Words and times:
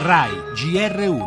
RAI 0.00 0.30
GR1 0.54 1.18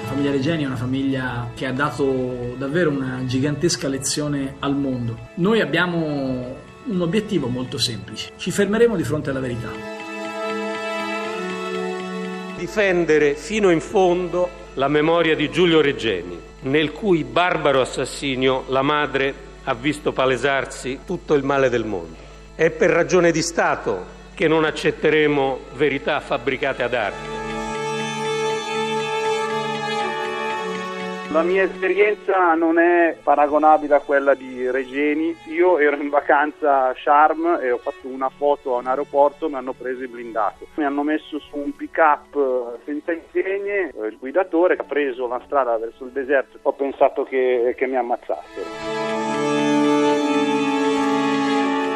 La 0.00 0.08
famiglia 0.08 0.30
Regeni 0.30 0.62
è 0.62 0.66
una 0.66 0.76
famiglia 0.76 1.50
che 1.54 1.66
ha 1.66 1.72
dato 1.72 2.54
davvero 2.56 2.88
una 2.88 3.24
gigantesca 3.26 3.88
lezione 3.88 4.54
al 4.60 4.74
mondo. 4.74 5.18
Noi 5.34 5.60
abbiamo 5.60 6.56
un 6.84 7.00
obiettivo 7.02 7.48
molto 7.48 7.76
semplice, 7.76 8.30
ci 8.36 8.50
fermeremo 8.50 8.96
di 8.96 9.04
fronte 9.04 9.28
alla 9.28 9.40
verità. 9.40 9.68
Difendere 12.56 13.34
fino 13.34 13.68
in 13.68 13.82
fondo 13.82 14.48
la 14.74 14.88
memoria 14.88 15.36
di 15.36 15.50
Giulio 15.50 15.82
Regeni, 15.82 16.40
nel 16.62 16.92
cui 16.92 17.22
barbaro 17.22 17.82
assassinio 17.82 18.64
la 18.68 18.82
madre 18.82 19.34
ha 19.64 19.74
visto 19.74 20.12
palesarsi 20.12 21.00
tutto 21.04 21.34
il 21.34 21.44
male 21.44 21.68
del 21.68 21.84
mondo. 21.84 22.30
È 22.54 22.70
per 22.70 22.90
ragione 22.90 23.30
di 23.30 23.40
Stato 23.40 24.04
che 24.34 24.46
non 24.46 24.64
accetteremo 24.64 25.58
verità 25.72 26.20
fabbricate 26.20 26.82
ad 26.82 26.92
arte. 26.94 27.40
La 31.32 31.42
mia 31.42 31.62
esperienza 31.62 32.52
non 32.52 32.78
è 32.78 33.16
paragonabile 33.22 33.94
a 33.94 34.00
quella 34.00 34.34
di 34.34 34.70
Regeni. 34.70 35.34
Io 35.46 35.78
ero 35.78 35.96
in 35.96 36.10
vacanza 36.10 36.88
a 36.88 36.94
Sharm 36.94 37.58
e 37.58 37.70
ho 37.70 37.78
fatto 37.78 38.06
una 38.06 38.28
foto 38.28 38.76
a 38.76 38.80
un 38.80 38.86
aeroporto, 38.86 39.48
mi 39.48 39.54
hanno 39.54 39.72
preso 39.72 40.02
il 40.02 40.08
blindato. 40.08 40.66
Mi 40.74 40.84
hanno 40.84 41.02
messo 41.02 41.38
su 41.38 41.56
un 41.56 41.74
pick 41.74 41.96
up 41.96 42.80
senza 42.84 43.12
insegne, 43.12 43.94
il 43.94 44.18
guidatore 44.18 44.76
ha 44.76 44.84
preso 44.84 45.26
la 45.26 45.40
strada 45.46 45.78
verso 45.78 46.04
il 46.04 46.10
deserto. 46.10 46.58
Ho 46.60 46.72
pensato 46.74 47.24
che, 47.24 47.74
che 47.78 47.86
mi 47.86 47.96
ammazzassero. 47.96 49.11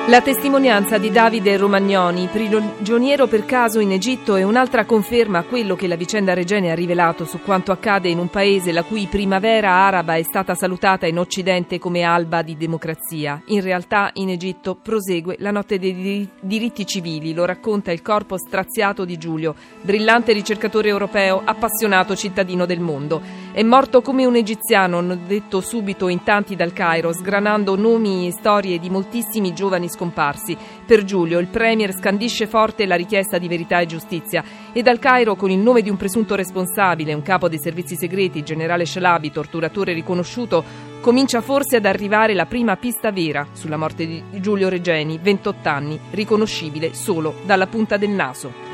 La 0.08 0.20
testimonianza 0.20 0.98
di 0.98 1.10
Davide 1.10 1.56
Romagnoni, 1.56 2.28
prigioniero 2.30 3.26
per 3.26 3.44
caso 3.44 3.80
in 3.80 3.90
Egitto, 3.90 4.36
è 4.36 4.44
un'altra 4.44 4.84
conferma 4.84 5.38
a 5.38 5.42
quello 5.42 5.74
che 5.74 5.88
la 5.88 5.96
vicenda 5.96 6.32
Regeni 6.32 6.70
ha 6.70 6.76
rivelato 6.76 7.24
su 7.24 7.40
quanto 7.40 7.72
accade 7.72 8.08
in 8.08 8.20
un 8.20 8.28
paese 8.28 8.70
la 8.70 8.84
cui 8.84 9.08
primavera 9.10 9.72
araba 9.72 10.14
è 10.14 10.22
stata 10.22 10.54
salutata 10.54 11.06
in 11.06 11.18
Occidente 11.18 11.80
come 11.80 12.02
alba 12.02 12.42
di 12.42 12.56
democrazia. 12.56 13.42
In 13.46 13.60
realtà 13.62 14.10
in 14.14 14.28
Egitto 14.28 14.76
prosegue 14.76 15.38
la 15.40 15.50
notte 15.50 15.80
dei 15.80 16.28
diritti 16.40 16.86
civili, 16.86 17.34
lo 17.34 17.44
racconta 17.44 17.90
il 17.90 18.00
corpo 18.00 18.38
straziato 18.38 19.04
di 19.04 19.18
Giulio, 19.18 19.56
brillante 19.82 20.32
ricercatore 20.32 20.88
europeo, 20.88 21.42
appassionato 21.44 22.14
cittadino 22.14 22.64
del 22.64 22.78
mondo. 22.78 23.20
È 23.56 23.62
morto 23.62 24.02
come 24.02 24.26
un 24.26 24.36
egiziano, 24.36 24.98
hanno 24.98 25.16
detto 25.16 25.62
subito 25.62 26.08
in 26.08 26.22
tanti 26.22 26.56
dal 26.56 26.74
Cairo, 26.74 27.10
sgranando 27.14 27.74
nomi 27.74 28.26
e 28.26 28.30
storie 28.30 28.78
di 28.78 28.90
moltissimi 28.90 29.54
giovani 29.54 29.88
scomparsi. 29.88 30.54
Per 30.84 31.04
Giulio 31.04 31.38
il 31.38 31.46
Premier 31.46 31.94
scandisce 31.94 32.46
forte 32.46 32.84
la 32.84 32.96
richiesta 32.96 33.38
di 33.38 33.48
verità 33.48 33.80
e 33.80 33.86
giustizia 33.86 34.44
e 34.74 34.82
dal 34.82 34.98
Cairo 34.98 35.36
con 35.36 35.50
il 35.50 35.58
nome 35.58 35.80
di 35.80 35.88
un 35.88 35.96
presunto 35.96 36.34
responsabile, 36.34 37.14
un 37.14 37.22
capo 37.22 37.48
dei 37.48 37.58
servizi 37.58 37.96
segreti, 37.96 38.42
generale 38.42 38.84
Shalabi, 38.84 39.32
torturatore 39.32 39.94
riconosciuto, 39.94 40.62
comincia 41.00 41.40
forse 41.40 41.76
ad 41.76 41.86
arrivare 41.86 42.34
la 42.34 42.44
prima 42.44 42.76
pista 42.76 43.10
vera 43.10 43.46
sulla 43.52 43.78
morte 43.78 44.06
di 44.06 44.22
Giulio 44.32 44.68
Regeni, 44.68 45.18
28 45.18 45.66
anni, 45.66 45.98
riconoscibile 46.10 46.92
solo 46.92 47.36
dalla 47.46 47.66
punta 47.66 47.96
del 47.96 48.10
naso. 48.10 48.65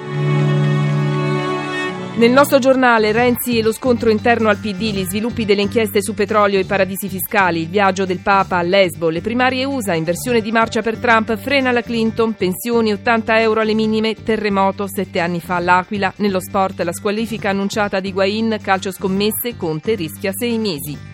Nel 2.14 2.30
nostro 2.30 2.58
giornale 2.58 3.10
Renzi 3.10 3.56
e 3.56 3.62
lo 3.62 3.72
scontro 3.72 4.10
interno 4.10 4.50
al 4.50 4.58
PD, 4.58 4.92
gli 4.92 5.04
sviluppi 5.04 5.46
delle 5.46 5.62
inchieste 5.62 6.02
su 6.02 6.12
petrolio 6.12 6.58
e 6.58 6.66
paradisi 6.66 7.08
fiscali, 7.08 7.62
il 7.62 7.68
viaggio 7.68 8.04
del 8.04 8.18
Papa 8.18 8.58
a 8.58 8.62
Lesbo, 8.62 9.08
le 9.08 9.22
primarie 9.22 9.64
USA 9.64 9.94
in 9.94 10.04
versione 10.04 10.42
di 10.42 10.52
marcia 10.52 10.82
per 10.82 10.98
Trump, 10.98 11.34
frena 11.38 11.72
la 11.72 11.80
Clinton, 11.80 12.34
pensioni 12.34 12.92
80 12.92 13.40
euro 13.40 13.60
alle 13.60 13.72
minime, 13.72 14.14
terremoto 14.14 14.86
sette 14.86 15.20
anni 15.20 15.40
fa 15.40 15.56
all'Aquila, 15.56 16.12
nello 16.16 16.40
sport 16.40 16.82
la 16.82 16.92
squalifica 16.92 17.48
annunciata 17.48 17.98
di 17.98 18.12
Guain, 18.12 18.58
calcio 18.60 18.92
scommesse, 18.92 19.56
Conte 19.56 19.94
rischia 19.94 20.32
sei 20.34 20.58
mesi. 20.58 21.11